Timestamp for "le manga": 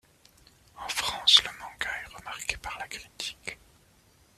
1.43-1.91